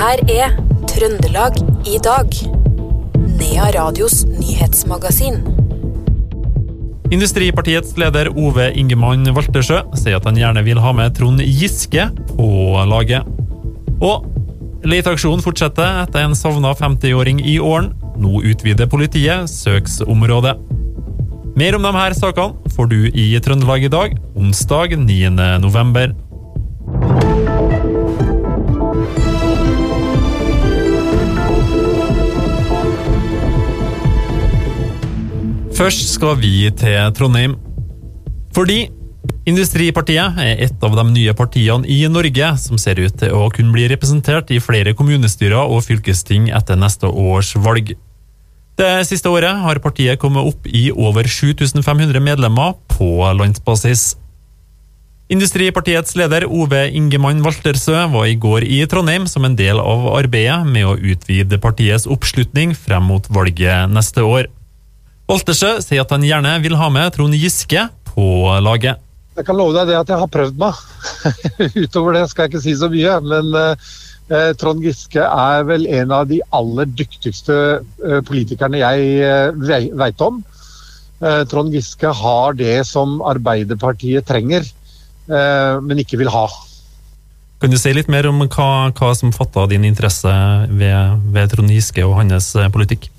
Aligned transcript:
her 0.00 0.20
er 0.32 0.54
Trøndelag 0.88 1.58
i 1.84 1.98
dag. 2.00 2.36
Nea 3.36 3.66
Radios 3.74 4.22
nyhetsmagasin. 4.24 5.42
Industripartiets 7.12 7.92
leder 8.00 8.30
Ove 8.32 8.70
Ingemann 8.80 9.28
Waltersjø 9.36 9.82
sier 9.98 10.16
at 10.16 10.28
han 10.28 10.38
gjerne 10.40 10.62
vil 10.64 10.80
ha 10.80 10.94
med 10.96 11.18
Trond 11.18 11.42
Giske 11.44 12.06
på 12.30 12.48
laget. 12.88 13.28
Og 14.00 14.24
leteaksjonen 14.88 15.44
fortsetter 15.44 16.00
etter 16.06 16.24
en 16.24 16.38
savna 16.38 16.72
50-åring 16.78 17.44
i 17.44 17.58
Åren. 17.60 17.92
Nå 18.20 18.40
utvider 18.40 18.88
politiet 18.88 19.52
søksområdet. 19.52 20.56
Mer 21.60 21.76
om 21.76 21.84
de 21.84 21.92
her 21.98 22.16
sakene 22.16 22.72
får 22.72 22.88
du 22.88 22.98
i 23.10 23.28
Trøndelag 23.44 23.84
i 23.84 23.92
dag, 23.92 24.16
onsdag 24.38 24.96
9. 24.96 25.20
november. 25.60 26.16
Først 35.80 36.10
skal 36.12 36.34
vi 36.36 36.68
til 36.76 37.12
Trondheim. 37.16 37.54
Fordi 38.52 38.90
Industripartiet 39.48 40.36
er 40.36 40.58
et 40.66 40.82
av 40.84 40.92
de 40.92 41.04
nye 41.08 41.32
partiene 41.32 41.88
i 41.88 42.02
Norge 42.12 42.50
som 42.60 42.76
ser 42.80 43.00
ut 43.00 43.16
til 43.22 43.32
å 43.32 43.46
kunne 43.54 43.72
bli 43.72 43.86
representert 43.88 44.52
i 44.52 44.60
flere 44.60 44.92
kommunestyrer 44.96 45.64
og 45.72 45.80
fylkesting 45.86 46.50
etter 46.52 46.76
neste 46.76 47.08
års 47.08 47.54
valg. 47.56 47.94
Det 48.76 48.90
siste 49.08 49.32
året 49.32 49.64
har 49.64 49.80
partiet 49.80 50.20
kommet 50.20 50.52
opp 50.52 50.68
i 50.68 50.90
over 50.92 51.24
7500 51.24 52.20
medlemmer 52.28 52.76
på 52.92 53.08
landsbasis. 53.40 54.14
Industripartiets 55.32 56.12
leder 56.18 56.44
Ove 56.44 56.84
Ingemann 56.92 57.40
Waltersø 57.46 58.04
var 58.12 58.28
i 58.28 58.36
går 58.36 58.68
i 58.68 58.84
Trondheim 58.90 59.24
som 59.30 59.48
en 59.48 59.56
del 59.56 59.80
av 59.80 60.08
arbeidet 60.12 60.60
med 60.68 60.92
å 60.92 60.96
utvide 60.98 61.60
partiets 61.62 62.08
oppslutning 62.10 62.76
frem 62.76 63.08
mot 63.08 63.32
valget 63.32 63.88
neste 63.96 64.28
år. 64.28 64.50
Waltersø 65.30 65.76
sier 65.84 66.02
at 66.02 66.10
han 66.10 66.26
gjerne 66.26 66.56
vil 66.64 66.74
ha 66.80 66.90
med 66.90 67.14
Trond 67.14 67.36
Giske 67.38 67.86
på 68.10 68.26
laget. 68.64 68.98
Jeg 69.38 69.46
kan 69.46 69.56
love 69.56 69.76
deg 69.76 69.92
det 69.92 69.98
at 70.00 70.10
jeg 70.10 70.18
har 70.20 70.30
prøvd 70.30 70.56
meg. 70.60 70.78
Utover 71.84 72.18
det 72.18 72.24
skal 72.30 72.44
jeg 72.44 72.52
ikke 72.52 72.62
si 72.64 72.74
så 72.76 72.90
mye. 72.90 73.12
Men 73.22 73.52
eh, 73.62 74.50
Trond 74.58 74.82
Giske 74.84 75.22
er 75.22 75.66
vel 75.68 75.86
en 75.86 76.14
av 76.16 76.26
de 76.30 76.40
aller 76.56 76.90
dyktigste 76.98 77.58
eh, 77.78 78.18
politikerne 78.26 78.82
jeg 78.82 79.12
eh, 79.22 79.86
veit 80.02 80.26
om. 80.26 80.42
Eh, 81.20 81.44
Trond 81.48 81.72
Giske 81.74 82.10
har 82.16 82.58
det 82.58 82.80
som 82.88 83.20
Arbeiderpartiet 83.22 84.26
trenger, 84.28 84.66
eh, 85.30 85.78
men 85.84 86.02
ikke 86.02 86.18
vil 86.20 86.32
ha. 86.32 86.48
Kan 87.60 87.72
du 87.72 87.76
si 87.76 87.92
litt 87.92 88.08
mer 88.08 88.24
om 88.30 88.40
hva, 88.46 88.88
hva 88.96 89.14
som 89.16 89.34
fatta 89.36 89.66
din 89.68 89.84
interesse 89.84 90.32
ved, 90.72 91.24
ved 91.30 91.52
Trond 91.52 91.70
Giske 91.70 92.06
og 92.08 92.16
hans 92.18 92.54
eh, 92.56 92.70
politikk? 92.72 93.10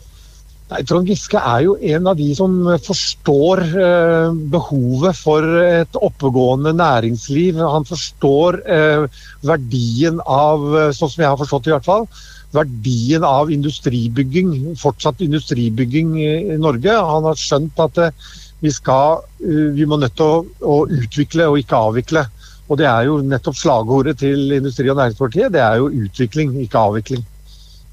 Nei, 0.71 0.85
Trond 0.87 1.09
Giske 1.09 1.35
er 1.35 1.65
jo 1.65 1.73
en 1.93 2.05
av 2.07 2.15
de 2.15 2.29
som 2.37 2.53
forstår 2.85 3.61
eh, 3.67 4.35
behovet 4.53 5.17
for 5.19 5.43
et 5.59 5.97
oppegående 5.99 6.71
næringsliv. 6.79 7.59
Han 7.59 7.83
forstår 7.89 8.61
eh, 8.63 9.23
verdien 9.43 10.21
av, 10.23 10.63
eh, 10.79 10.93
sånn 10.95 11.11
som 11.11 11.25
jeg 11.25 11.27
har 11.33 11.41
forstått 11.41 11.67
i 11.67 11.73
hvert 11.75 11.89
fall, 11.89 12.07
verdien 12.55 13.25
av 13.27 13.51
industribygging, 13.51 14.53
fortsatt 14.79 15.19
industribygging 15.27 16.15
i 16.23 16.57
Norge. 16.59 16.95
Han 16.95 17.27
har 17.27 17.39
skjønt 17.39 17.83
at 17.83 17.99
eh, 18.05 18.31
vi, 18.63 18.71
skal, 18.71 19.25
eh, 19.43 19.67
vi 19.75 19.87
må 19.89 19.99
nødt 19.99 20.15
til 20.19 20.37
å, 20.37 20.39
å, 20.63 20.77
utvikle 20.87 21.51
og 21.51 21.59
ikke 21.59 21.83
avvikle. 21.89 22.23
Og 22.71 22.79
det 22.79 22.87
er 22.87 23.09
jo 23.09 23.19
nettopp 23.27 23.59
slagordet 23.59 24.21
til 24.23 24.55
Industri- 24.55 24.87
og 24.87 25.01
Næringspartiet. 25.01 25.51
Det 25.51 25.63
er 25.67 25.83
jo 25.83 25.91
utvikling, 26.05 26.55
ikke 26.63 26.87
avvikling. 26.87 27.27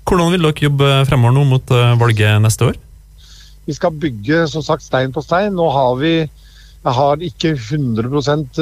Hvordan 0.08 0.32
vil 0.32 0.46
dere 0.46 0.64
jobbe 0.64 0.90
fremover 1.04 1.34
nå 1.36 1.42
mot 1.44 1.72
eh, 1.76 1.96
valget 2.00 2.40
neste 2.40 2.70
år? 2.70 2.78
Vi 3.68 3.74
skal 3.76 3.92
bygge 4.00 4.46
som 4.48 4.64
sagt 4.64 4.86
stein 4.86 5.12
på 5.12 5.20
stein. 5.20 5.52
Nå 5.52 5.66
har 5.74 5.98
vi 6.00 6.12
jeg 6.88 6.94
har 6.94 7.22
ikke 7.26 7.50
100 7.52 8.06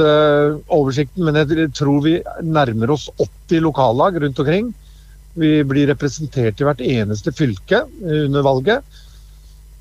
eh, 0.03 0.57
oversikten, 0.73 1.23
men 1.27 1.37
jeg 1.39 1.71
tror 1.77 2.01
vi 2.03 2.17
nærmer 2.43 2.91
oss 2.95 3.07
80 3.23 3.63
lokallag 3.69 4.17
rundt 4.23 4.41
omkring. 4.43 4.73
Vi 5.37 5.61
blir 5.69 5.91
representert 5.93 6.59
i 6.59 6.67
hvert 6.67 6.81
eneste 6.83 7.35
fylke 7.37 7.85
eh, 7.85 8.25
under 8.25 8.43
valget. 8.43 9.03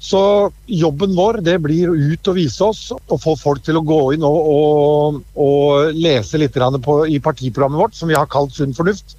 Så 0.05 0.21
jobben 0.69 1.15
vår 1.17 1.39
det 1.41 1.55
blir 1.63 1.89
ut 1.95 2.29
og 2.29 2.37
vise 2.37 2.61
oss 2.61 2.91
og 2.93 3.17
få 3.23 3.33
folk 3.39 3.63
til 3.65 3.79
å 3.79 3.85
gå 3.87 4.01
inn 4.13 4.25
og, 4.27 4.49
og, 4.51 5.21
og 5.39 5.95
lese 5.97 6.37
litt 6.37 6.59
på, 6.85 6.99
i 7.07 7.17
partiprogrammet 7.23 7.81
vårt, 7.81 7.97
som 7.97 8.11
vi 8.11 8.19
har 8.19 8.29
kalt 8.29 8.53
Sunn 8.53 8.75
fornuft. 8.75 9.15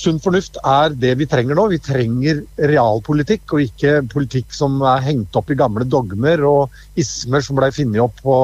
Sunn 0.00 0.20
fornuft 0.22 0.56
er 0.64 0.94
det 0.96 1.12
vi 1.20 1.26
trenger 1.28 1.58
nå. 1.58 1.66
Vi 1.74 1.78
trenger 1.84 2.40
realpolitikk, 2.70 3.44
og 3.52 3.66
ikke 3.66 3.98
politikk 4.08 4.54
som 4.56 4.78
er 4.88 5.04
hengt 5.04 5.36
opp 5.36 5.52
i 5.52 5.58
gamle 5.58 5.84
dogmer 5.84 6.40
og 6.48 7.00
ismer 7.00 7.44
som 7.44 7.58
ble 7.58 7.68
funnet 7.74 8.00
opp 8.00 8.22
på, 8.24 8.36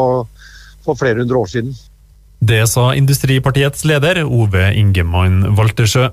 for 0.84 1.00
flere 1.00 1.22
hundre 1.22 1.40
år 1.40 1.52
siden. 1.54 1.72
Det 2.46 2.60
sa 2.68 2.90
Industripartiets 2.94 3.86
leder 3.88 4.20
Ove 4.26 4.68
Ingemann 4.76 5.56
Waltersjø. 5.56 6.10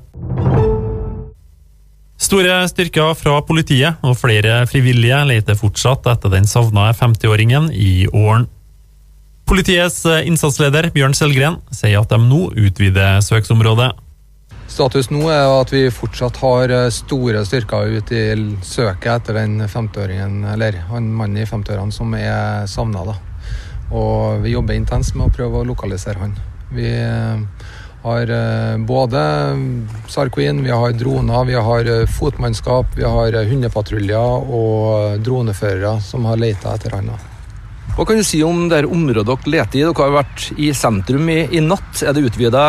Store 2.24 2.62
styrker 2.72 3.12
fra 3.20 3.36
politiet 3.44 4.00
og 4.06 4.16
flere 4.16 4.62
frivillige 4.72 5.20
leter 5.28 5.58
fortsatt 5.60 6.08
etter 6.08 6.31
den 6.31 6.48
savna 6.48 6.88
50-åringen 6.96 7.68
i 7.75 8.08
Åren. 8.08 8.48
Politiets 9.44 10.06
innsatsleder 10.08 10.88
Bjørn 10.96 11.18
Selgren 11.18 11.60
sier 11.75 12.00
at 12.00 12.14
de 12.14 12.22
nå 12.24 12.46
utvider 12.56 13.20
søksområdet. 13.25 13.92
Status 14.73 15.11
nå 15.13 15.28
er 15.29 15.51
at 15.53 15.69
vi 15.69 15.84
fortsatt 15.94 16.39
har 16.41 16.72
eh, 16.73 16.89
store 16.94 17.44
styrker 17.45 17.91
ute 17.94 18.17
i 18.17 18.45
søket 18.66 19.11
etter 19.11 19.38
den 19.38 19.59
50-åringen, 19.69 20.39
eller 20.50 20.79
han 20.89 21.11
mannen 21.13 21.44
i 21.44 21.45
50-årene 21.45 21.94
som 21.94 22.16
er 22.17 22.66
savna. 22.69 23.03
Og 23.94 24.41
vi 24.41 24.56
jobber 24.56 24.73
intenst 24.73 25.13
med 25.13 25.28
å 25.28 25.35
prøve 25.35 25.62
å 25.62 25.67
lokalisere 25.67 26.23
han. 26.23 26.33
Vi 26.73 26.88
eh, 26.89 27.67
har 28.01 28.33
eh, 28.33 28.79
både 28.81 29.22
SAR 30.09 30.33
Queen, 30.33 30.63
vi 30.66 30.73
har 30.73 30.97
droner, 30.97 31.45
vi 31.51 31.59
har 31.69 31.91
fotmannskap, 32.16 32.97
vi 32.97 33.06
har 33.06 33.38
hundepatruljer 33.51 34.50
og 34.57 35.22
droneførere 35.22 36.00
som 36.01 36.25
har 36.31 36.41
leita 36.41 36.73
etter 36.73 36.97
han. 36.97 37.13
Hva 37.94 38.07
kan 38.09 38.17
du 38.17 38.25
si 38.25 38.41
om 38.41 38.66
det 38.73 38.88
området 38.89 39.29
dere 39.29 39.56
leter 39.59 39.83
i? 39.83 39.85
Dere 39.85 40.01
har 40.01 40.17
vært 40.17 40.50
i 40.57 40.73
sentrum 40.73 41.29
i, 41.29 41.44
i 41.53 41.62
natt. 41.62 42.01
Er 42.01 42.17
det 42.17 42.25
utvida 42.25 42.66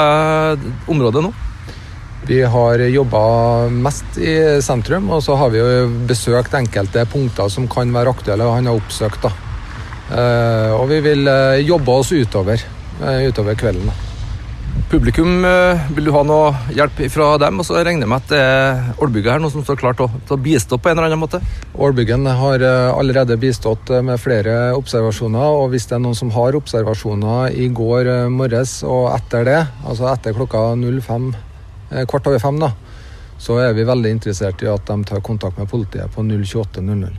område 0.93 1.25
nå? 1.25 1.32
Vi 2.27 2.41
har 2.43 2.81
jobba 2.89 3.25
mest 3.69 4.17
i 4.17 4.37
sentrum, 4.65 5.11
og 5.12 5.21
så 5.23 5.37
har 5.37 5.51
vi 5.53 5.61
jo 5.61 5.89
besøkt 6.09 6.55
enkelte 6.57 7.05
punkter 7.12 7.51
som 7.53 7.69
kan 7.69 7.93
være 7.93 8.15
aktuelle, 8.17 8.47
og 8.49 8.57
han 8.57 8.71
har 8.71 8.81
oppsøkt. 8.81 9.27
da. 9.27 9.33
Eh, 10.12 10.73
og 10.73 10.89
vi 10.89 11.03
vil 11.05 11.29
eh, 11.29 11.61
jobbe 11.65 12.01
oss 12.01 12.12
utover, 12.12 12.65
eh, 13.03 13.29
utover 13.29 13.57
kvelden. 13.61 13.93
Publikum, 14.91 15.45
vil 15.95 16.07
du 16.07 16.11
ha 16.15 16.25
noe 16.27 16.73
hjelp 16.75 16.99
fra 17.11 17.29
dem? 17.39 17.61
Og 17.62 17.67
så 17.67 17.79
regner 17.79 18.05
jeg 18.05 18.11
med 18.11 18.25
at 18.25 18.33
det 18.33 18.41
er 18.43 18.99
Ålbygget 19.03 19.33
her 19.33 19.43
noe 19.43 19.53
som 19.55 19.62
står 19.62 19.79
klart 19.79 20.03
til 20.03 20.35
å 20.35 20.41
bistå 20.43 20.81
på 20.83 20.91
en 20.91 20.99
eller 20.99 21.12
annen 21.12 21.23
måte? 21.23 21.41
Ålbyggen 21.79 22.27
har 22.27 22.62
allerede 22.67 23.39
bistått 23.41 23.95
med 24.03 24.19
flere 24.23 24.75
observasjoner, 24.75 25.62
og 25.62 25.71
hvis 25.73 25.87
det 25.91 25.99
er 25.99 26.05
noen 26.05 26.19
som 26.19 26.35
har 26.35 26.59
observasjoner 26.59 27.55
i 27.55 27.71
går 27.71 28.12
morges 28.35 28.81
og 28.87 29.12
etter 29.15 29.47
det, 29.47 29.61
altså 29.87 30.11
etter 30.11 30.37
klokka 30.37 30.73
05 30.75 31.33
Eh, 31.33 31.53
kvart 32.11 32.27
over 32.31 32.41
fem, 32.43 32.59
da, 32.62 32.72
så 33.39 33.59
er 33.61 33.75
vi 33.77 33.87
veldig 33.87 34.15
interessert 34.17 34.62
i 34.65 34.71
at 34.71 34.87
de 34.89 34.99
tar 35.09 35.22
kontakt 35.25 35.59
med 35.61 35.71
politiet 35.71 36.12
på 36.15 36.25
02800. 36.25 37.12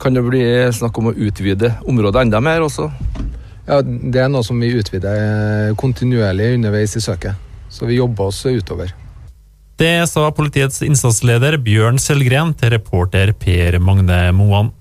Kan 0.00 0.16
det 0.16 0.24
bli 0.24 0.42
snakk 0.72 0.96
om 0.98 1.10
å 1.10 1.16
utvide 1.16 1.74
området 1.88 2.24
enda 2.24 2.40
mer 2.40 2.64
også? 2.64 2.88
Ja, 3.68 3.82
Det 3.82 4.18
er 4.22 4.30
noe 4.32 4.42
som 4.44 4.58
vi 4.60 4.72
utvider 4.74 5.20
eh, 5.20 5.76
kontinuerlig 5.78 6.54
underveis 6.56 6.96
i 6.96 7.04
søket. 7.04 7.36
Så 7.70 7.86
vi 7.86 8.00
jobber 8.00 8.32
oss 8.32 8.40
utover. 8.46 8.94
Det 9.80 10.08
sa 10.10 10.26
politiets 10.36 10.82
innsatsleder 10.84 11.56
Bjørn 11.64 12.00
Selgren 12.02 12.52
til 12.58 12.74
reporter 12.74 13.32
Per 13.32 13.78
Magne 13.80 14.18
Moan. 14.36 14.72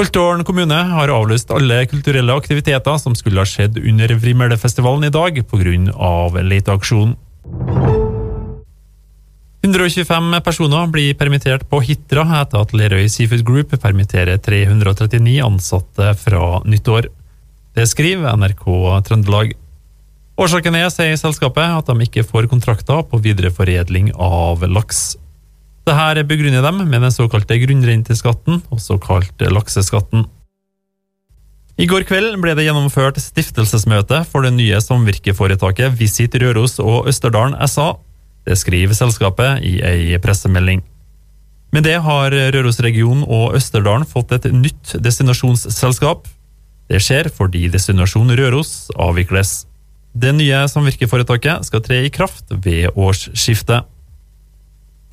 Holtålen 0.00 0.44
kommune 0.46 0.78
har 0.90 1.12
avlyst 1.12 1.52
alle 1.54 1.84
kulturelle 1.86 2.34
aktiviteter 2.34 2.96
som 2.98 3.14
skulle 3.18 3.42
ha 3.42 3.48
skjedd 3.48 3.78
under 3.78 4.16
Vrimølefestivalen 4.18 5.06
i 5.06 5.12
dag 5.14 5.38
pga. 5.50 6.42
leteaksjonen. 6.42 7.16
125 9.64 10.40
personer 10.44 10.86
blir 10.92 11.14
permittert 11.16 11.62
på 11.70 11.78
Hitra 11.80 12.26
etter 12.42 12.60
at 12.60 12.72
Lerøy 12.76 13.06
Seafood 13.08 13.46
Group 13.48 13.70
permitterer 13.80 14.36
339 14.36 15.38
ansatte 15.40 16.10
fra 16.20 16.58
nyttår. 16.68 17.08
Det 17.72 17.86
skriver 17.88 18.36
NRK 18.36 18.66
Trøndelag. 19.08 19.56
Årsaken 20.36 20.76
er, 20.76 20.90
sier 20.92 21.16
selskapet, 21.16 21.78
at 21.78 21.88
de 21.88 22.04
ikke 22.04 22.26
får 22.28 22.50
kontrakter 22.52 23.00
på 23.08 23.22
videreforedling 23.24 24.12
av 24.20 24.66
laks. 24.68 25.14
Dette 25.88 26.28
begrunner 26.28 26.60
dem 26.60 26.84
med 26.84 27.00
den 27.00 27.14
såkalte 27.14 27.56
grunnrenteskatten, 27.64 28.60
også 28.68 29.00
kalt 29.00 29.48
lakseskatten. 29.48 30.28
I 31.80 31.88
går 31.88 32.04
kveld 32.04 32.36
ble 32.42 32.52
det 32.52 32.68
gjennomført 32.68 33.16
stiftelsesmøte 33.16 34.26
for 34.28 34.44
det 34.44 34.52
nye 34.60 34.76
samvirkeforetaket 34.84 35.96
Visit 35.96 36.36
Røros 36.42 36.76
og 36.84 37.08
Østerdalen 37.08 37.56
SA. 37.64 37.94
Det 38.44 38.56
skriver 38.60 38.96
selskapet 38.96 39.64
i 39.64 39.78
ei 39.84 40.18
pressemelding. 40.22 40.82
Med 41.74 41.86
det 41.88 41.96
har 42.04 42.30
Rørosregionen 42.30 43.24
og 43.26 43.56
Østerdalen 43.58 44.06
fått 44.06 44.34
et 44.36 44.46
nytt 44.52 44.94
destinasjonsselskap. 45.02 46.28
Det 46.92 47.00
skjer 47.02 47.30
fordi 47.32 47.66
Destinasjon 47.72 48.30
Røros 48.36 48.92
avvikles. 48.94 49.64
Det 50.14 50.30
nye 50.36 50.60
samvirkeforetaket 50.70 51.66
skal 51.66 51.82
tre 51.82 52.04
i 52.06 52.12
kraft 52.14 52.52
ved 52.52 52.92
årsskiftet. 52.94 53.88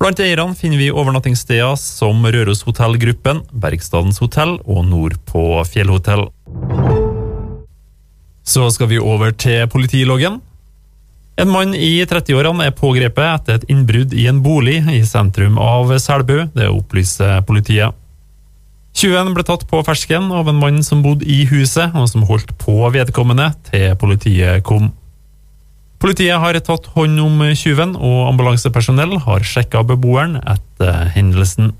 Blant 0.02 0.18
eierne 0.22 0.54
finner 0.58 0.78
vi 0.78 0.92
overnattingssteder 0.92 1.74
som 1.78 2.22
Røros 2.26 2.62
hotellgruppen, 2.66 3.42
Bergstadens 3.50 4.18
hotell 4.22 4.56
og 4.62 4.84
Nordpå 4.86 5.62
fjellhotell. 5.66 6.28
Så 8.42 8.66
skal 8.74 8.90
vi 8.90 8.98
over 8.98 9.30
til 9.30 9.66
politiloggen. 9.70 10.40
En 11.40 11.48
mann 11.48 11.72
i 11.72 12.02
30-årene 12.04 12.68
er 12.68 12.76
pågrepet 12.76 13.24
etter 13.24 13.56
et 13.56 13.70
innbrudd 13.72 14.12
i 14.12 14.26
en 14.28 14.42
bolig 14.44 14.82
i 14.92 15.00
sentrum 15.08 15.56
av 15.60 15.94
Selbu. 15.98 16.50
Det 16.52 16.68
opplyser 16.68 17.40
politiet. 17.48 17.96
Tjuven 18.92 19.32
ble 19.32 19.44
tatt 19.48 19.64
på 19.70 19.80
fersken 19.86 20.28
av 20.36 20.50
en 20.50 20.58
mann 20.60 20.82
som 20.84 21.00
bodde 21.04 21.24
i 21.24 21.46
huset, 21.48 21.94
og 21.96 22.10
som 22.10 22.26
holdt 22.28 22.52
på 22.60 22.76
vedkommende 22.92 23.48
til 23.70 23.94
politiet 23.96 24.60
kom. 24.68 24.90
Politiet 26.02 26.36
har 26.42 26.58
tatt 26.60 26.90
hånd 26.92 27.20
om 27.22 27.40
tjuven, 27.56 27.94
og 27.96 28.26
ambulansepersonell 28.28 29.16
har 29.24 29.46
sjekka 29.46 29.84
beboeren 29.88 30.36
etter 30.42 31.08
hendelsen. 31.16 31.72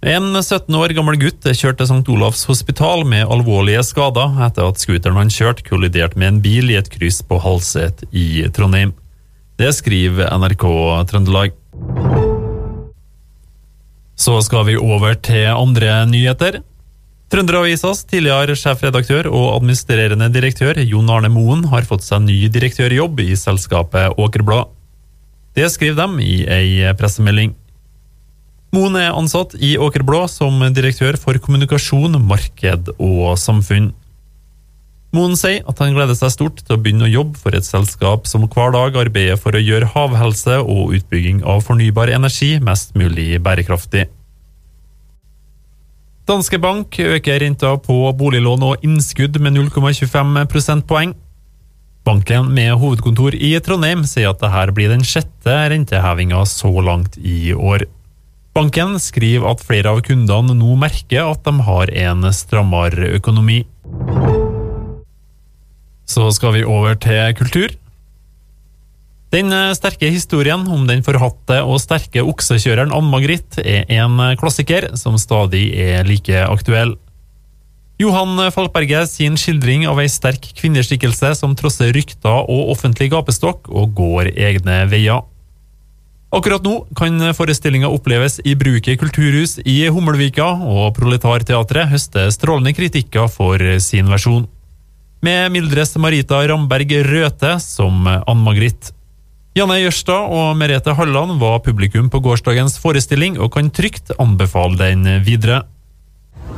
En 0.00 0.32
17 0.32 0.72
år 0.80 0.94
gammel 0.96 1.18
gutt 1.20 1.44
kjørte 1.44 1.84
St. 1.84 2.06
Olavs 2.08 2.46
hospital 2.48 3.02
med 3.04 3.28
alvorlige 3.28 3.82
skader 3.84 4.38
etter 4.46 4.70
at 4.70 4.80
scooteren 4.80 5.18
han 5.20 5.28
kjørte, 5.28 5.66
kolliderte 5.66 6.16
med 6.16 6.28
en 6.30 6.38
bil 6.40 6.72
i 6.72 6.78
et 6.78 6.88
kryss 6.88 7.20
på 7.20 7.36
Halset 7.44 8.06
i 8.08 8.46
Trondheim. 8.48 8.94
Det 9.60 9.68
skriver 9.76 10.32
NRK 10.40 10.64
Trøndelag. 11.10 11.52
Så 14.16 14.40
skal 14.40 14.64
vi 14.70 14.80
over 14.80 15.20
til 15.20 15.52
andre 15.52 16.06
nyheter. 16.08 16.62
Trønderavisas 17.30 18.06
tidligere 18.08 18.56
sjefredaktør 18.56 19.28
og 19.28 19.52
administrerende 19.58 20.32
direktør 20.32 20.80
Jon 20.80 21.12
Arne 21.12 21.28
Moen 21.28 21.68
har 21.68 21.84
fått 21.84 22.08
seg 22.08 22.24
ny 22.24 22.40
direktørjobb 22.48 23.20
i 23.20 23.34
selskapet 23.36 24.16
Åkerblad. 24.16 24.72
Det 25.52 25.68
skriver 25.68 26.08
de 26.08 26.24
i 26.24 26.36
ei 26.48 26.96
pressemelding. 26.96 27.52
Moen 28.70 28.94
er 28.94 29.16
ansatt 29.18 29.56
i 29.58 29.72
Åkerblå 29.82 30.26
som 30.30 30.60
direktør 30.70 31.16
for 31.18 31.38
kommunikasjon, 31.42 32.14
marked 32.22 32.92
og 33.02 33.34
samfunn. 33.40 33.90
Moen 35.10 35.34
sier 35.34 35.64
at 35.66 35.80
han 35.82 35.96
gleder 35.96 36.14
seg 36.14 36.30
stort 36.30 36.60
til 36.62 36.76
å 36.76 36.78
begynne 36.78 37.08
å 37.08 37.10
jobbe 37.10 37.40
for 37.42 37.56
et 37.58 37.66
selskap 37.66 38.30
som 38.30 38.46
hver 38.46 38.70
dag 38.76 38.94
arbeider 39.00 39.40
for 39.42 39.58
å 39.58 39.62
gjøre 39.62 39.90
havhelse 39.90 40.60
og 40.62 40.94
utbygging 41.00 41.42
av 41.42 41.64
fornybar 41.66 42.12
energi 42.14 42.52
mest 42.62 42.94
mulig 42.94 43.32
bærekraftig. 43.42 44.06
Danske 46.30 46.60
Bank 46.62 46.94
øker 47.02 47.42
renta 47.42 47.74
på 47.82 47.96
boliglån 48.14 48.62
og 48.68 48.84
innskudd 48.86 49.40
med 49.42 49.58
0,25 49.58 50.44
prosentpoeng. 50.52 51.16
Banken 52.06 52.52
med 52.54 52.76
hovedkontor 52.78 53.34
i 53.34 53.56
Trondheim 53.58 54.06
sier 54.06 54.30
at 54.30 54.38
dette 54.38 54.76
blir 54.76 54.94
den 54.94 55.02
sjette 55.02 55.56
rentehevinga 55.74 56.46
så 56.46 56.70
langt 56.86 57.18
i 57.18 57.50
år. 57.50 57.90
Banken 58.56 58.96
skriver 58.98 59.46
at 59.52 59.62
flere 59.62 59.92
av 59.92 60.00
kundene 60.06 60.56
nå 60.58 60.74
merker 60.78 61.28
at 61.28 61.44
de 61.46 61.52
har 61.68 61.92
en 62.06 62.26
strammere 62.34 63.12
økonomi. 63.20 63.62
Så 66.10 66.26
skal 66.34 66.56
vi 66.56 66.64
over 66.66 66.98
til 66.98 67.36
kultur. 67.38 67.76
Den 69.30 69.54
sterke 69.78 70.10
historien 70.10 70.64
om 70.66 70.88
den 70.88 71.04
forhatte 71.06 71.60
og 71.62 71.78
sterke 71.78 72.24
oksekjøreren 72.26 72.90
Ann-Margrit 72.90 73.60
er 73.62 73.86
en 74.00 74.18
klassiker 74.40 74.88
som 74.98 75.20
stadig 75.22 75.68
er 75.78 76.02
like 76.08 76.42
aktuell. 76.50 76.96
Johan 78.00 78.34
Falkberge 78.50 79.04
sin 79.06 79.36
skildring 79.38 79.84
av 79.86 80.00
ei 80.02 80.08
sterk 80.10 80.50
kvinneskikkelse 80.58 81.34
som 81.38 81.54
trosser 81.54 81.92
rykter 81.94 82.48
og 82.48 82.72
offentlig 82.72 83.12
gapestokk 83.12 83.70
og 83.70 83.92
går 83.94 84.32
egne 84.34 84.82
veier. 84.90 85.22
Akkurat 86.30 86.62
nå 86.62 86.84
kan 86.94 87.18
forestillinga 87.34 87.88
oppleves 87.90 88.36
i 88.46 88.52
Bruket 88.54 89.00
kulturhus 89.00 89.56
i 89.66 89.80
Hummelvika, 89.90 90.46
og 90.62 90.92
Proletarteatret 90.94 91.90
høster 91.90 92.28
strålende 92.30 92.70
kritikker 92.76 93.26
for 93.26 93.58
sin 93.82 94.06
versjon. 94.12 94.44
Med 95.26 95.50
Mildres 95.50 95.96
Marita 95.98 96.38
Ramberg 96.46 96.94
Røthe 97.08 97.56
som 97.60 98.06
Ann-Margrit. 98.06 98.92
Janne 99.58 99.80
Jørstad 99.80 100.30
og 100.30 100.54
Merete 100.54 100.94
Halland 100.94 101.40
var 101.40 101.58
publikum 101.66 102.06
på 102.12 102.20
gårsdagens 102.22 102.78
forestilling, 102.78 103.34
og 103.42 103.50
kan 103.56 103.72
trygt 103.74 104.14
anbefale 104.22 104.78
den 104.78 105.02
videre. 105.26 105.64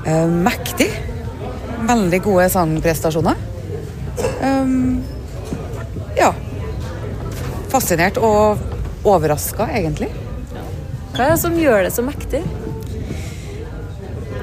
Eh, 0.05 0.29
mektig. 0.29 0.91
Veldig 1.89 2.21
gode 2.29 2.51
sangprestasjoner. 2.53 3.41
Um, 4.45 5.01
ja. 6.21 6.35
Fascinert 7.73 8.21
og 8.21 8.61
overraska, 9.09 9.69
egentlig. 9.73 10.11
Hva 11.13 11.27
er 11.27 11.35
det 11.35 11.41
som 11.43 11.57
gjør 11.59 11.83
det 11.87 11.93
så 11.95 12.05
mektig? 12.07 12.43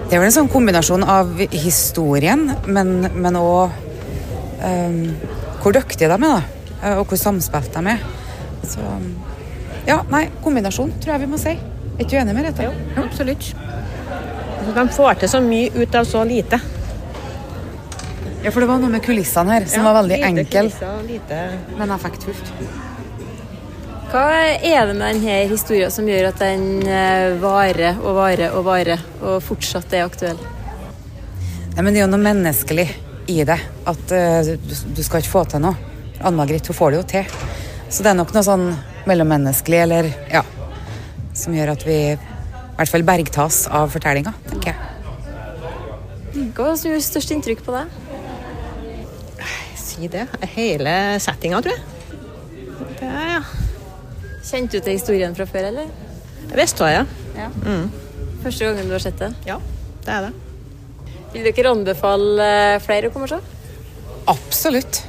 Det 0.09 0.17
er 0.17 0.21
vel 0.21 0.27
en 0.27 0.35
sånn 0.39 0.49
kombinasjon 0.49 1.05
av 1.05 1.35
historien, 1.53 2.47
men 2.65 3.37
òg 3.39 3.75
um, 4.63 5.01
hvor 5.61 5.75
dyktige 5.75 6.09
de 6.09 6.15
er, 6.15 6.23
da. 6.23 6.95
Og 6.97 7.09
hvor 7.11 7.19
samspilt 7.19 7.73
de 7.75 7.93
er. 7.93 8.05
Så 8.69 8.85
ja, 9.87 9.99
nei, 10.11 10.27
kombinasjon, 10.43 10.91
tror 11.01 11.15
jeg 11.15 11.23
vi 11.25 11.29
må 11.31 11.39
si. 11.41 11.55
Er 11.55 12.03
ikke 12.03 12.15
du 12.15 12.19
enig 12.21 12.35
med 12.37 12.49
dette? 12.49 12.67
Jo, 12.67 12.73
absolutt. 13.03 13.51
De 14.69 14.83
får 14.95 15.21
til 15.21 15.31
så 15.31 15.41
mye 15.43 15.71
ut 15.75 15.97
av 15.97 16.05
så 16.07 16.21
lite. 16.27 16.59
Ja, 18.43 18.51
for 18.53 18.63
det 18.63 18.69
var 18.69 18.79
noe 18.79 18.91
med 18.93 19.03
kulissene 19.03 19.57
her 19.57 19.65
som 19.67 19.83
ja, 19.83 19.89
var 19.89 19.97
veldig 19.99 20.19
enkel, 20.29 20.69
lite... 21.09 21.39
men 21.75 21.91
effektfullt. 21.91 22.53
Hva 24.09 24.25
er 24.57 24.87
det 24.89 24.95
med 24.97 25.03
denne 25.03 25.33
historien 25.51 25.91
som 25.93 26.07
gjør 26.09 26.31
at 26.31 26.39
den 26.41 26.81
eh, 26.81 27.35
varer 27.37 27.99
og 28.01 28.15
varer 28.17 28.55
og 28.57 28.63
varer, 28.65 29.03
og 29.21 29.37
fortsatt 29.45 29.93
er 29.93 30.07
aktuell? 30.07 30.39
Nei, 31.75 31.83
men 31.83 31.93
det 31.93 32.01
er 32.01 32.07
jo 32.07 32.13
noe 32.15 32.23
menneskelig 32.23 32.87
i 33.29 33.43
det. 33.45 33.59
At 33.85 34.15
uh, 34.15 34.49
du 34.49 35.03
skal 35.05 35.21
ikke 35.21 35.29
få 35.35 35.43
til 35.51 35.61
noe. 35.61 35.77
Ann-Margrit 36.25 36.71
hun 36.71 36.79
får 36.79 36.95
det 36.95 36.99
jo 36.99 37.05
til. 37.13 37.37
Så 37.85 38.01
det 38.01 38.09
er 38.09 38.17
nok 38.17 38.33
noe 38.33 38.45
sånn 38.49 38.65
mellommenneskelig, 39.09 39.79
eller 39.85 40.09
ja 40.29 40.41
Som 41.37 41.53
gjør 41.55 41.71
at 41.75 41.85
vi 41.87 41.99
i 42.09 42.17
hvert 42.17 42.91
fall 42.91 43.05
bergtas 43.05 43.61
av 43.69 43.93
fortellinga, 43.93 44.33
tenker 44.49 44.73
jeg. 44.73 46.49
Hva 46.57 46.73
gjorde 46.73 47.05
størst 47.05 47.37
inntrykk 47.37 47.61
på 47.65 47.77
deg? 47.77 47.93
Si 49.77 50.09
det. 50.09 50.25
Hele 50.57 50.93
settinga, 51.21 51.61
tror 51.61 51.77
jeg. 51.77 51.83
Det, 52.99 53.09
ja. 53.37 53.68
Kjente 54.49 54.79
du 54.79 54.85
til 54.85 54.95
historien 54.97 55.35
fra 55.37 55.45
før, 55.45 55.67
eller? 55.69 55.89
Vestvåg, 56.57 56.89
ja. 57.37 57.49
Mm. 57.61 57.89
Første 58.41 58.65
gangen 58.65 58.87
du 58.89 58.95
har 58.95 59.03
sett 59.03 59.19
det? 59.21 59.29
Ja, 59.45 59.59
det 60.05 60.15
er 60.15 60.29
det. 60.29 60.31
Vil 61.35 61.45
dere 61.45 61.73
anbefale 61.75 62.47
eh, 62.75 62.79
flere 62.81 63.11
å 63.11 63.13
komme 63.13 63.27
og 63.29 63.35
se? 63.35 63.39
Absolutt. 64.31 65.03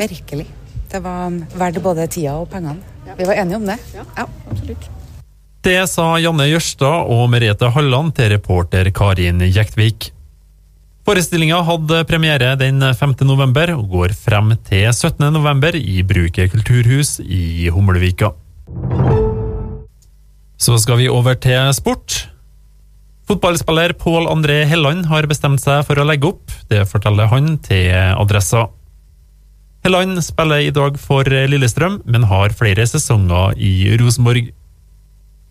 Virkelig. 0.00 0.46
Det 0.90 1.02
var 1.04 1.36
verdt 1.60 1.82
både 1.84 2.06
tida 2.08 2.38
og 2.40 2.48
pengene. 2.52 2.80
Ja. 3.06 3.18
Vi 3.18 3.28
var 3.28 3.42
enige 3.42 3.60
om 3.60 3.68
det. 3.68 3.76
Ja, 3.92 4.06
ja. 4.16 4.26
absolutt. 4.50 4.88
Det 5.60 5.76
sa 5.92 6.14
Janne 6.16 6.46
Jørstad 6.48 7.10
og 7.12 7.26
Merete 7.28 7.68
Halland 7.74 8.14
til 8.16 8.32
reporter 8.32 8.88
Karin 8.96 9.44
Jektvik. 9.44 10.08
Forestillinga 11.08 11.62
hadde 11.64 12.02
premiere 12.04 12.52
den 12.60 12.82
5. 12.84 13.14
november 13.24 13.72
og 13.72 13.86
går 13.88 14.12
frem 14.12 14.52
til 14.68 14.84
17. 14.92 15.30
november 15.32 15.76
i 15.76 16.02
Bruket 16.04 16.52
kulturhus 16.52 17.16
i 17.24 17.70
Humlevika. 17.72 18.34
Så 20.60 20.76
skal 20.82 21.00
vi 21.00 21.08
over 21.08 21.38
til 21.40 21.72
sport. 21.72 22.26
Fotballspiller 23.30 23.94
Pål 23.96 24.28
André 24.28 24.64
Helland 24.68 25.06
har 25.08 25.28
bestemt 25.30 25.62
seg 25.64 25.86
for 25.88 25.96
å 25.96 26.04
legge 26.04 26.28
opp. 26.34 26.52
Det 26.68 26.84
forteller 26.90 27.30
han 27.32 27.54
til 27.64 27.88
Adressa. 27.94 28.66
Helland 29.86 30.20
spiller 30.20 30.66
i 30.66 30.72
dag 30.76 30.98
for 31.00 31.24
Lillestrøm, 31.24 32.02
men 32.04 32.28
har 32.28 32.52
flere 32.52 32.84
sesonger 32.84 33.56
i 33.56 33.96
Rosenborg. 33.96 34.50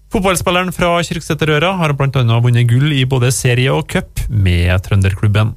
Fotballspilleren 0.09 0.71
fra 0.73 0.95
Kyrksæterøra 1.05 1.75
har 1.77 1.91
bl.a. 1.93 2.37
vunnet 2.41 2.65
gull 2.65 2.95
i 2.97 3.03
både 3.05 3.29
serie 3.29 3.69
og 3.69 3.85
cup 3.91 4.23
med 4.29 4.71
trønderklubben. 4.87 5.51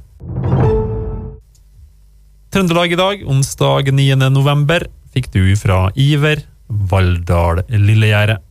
Trøndelag 2.53 2.93
i 2.93 2.99
dag, 2.99 3.23
onsdag 3.25 3.89
9. 3.89 4.05
november, 4.29 4.85
fikk 5.09 5.31
du 5.33 5.41
fra 5.57 5.87
Iver 5.97 6.43
Valldal 6.69 7.63
Lillegjerdet. 7.73 8.43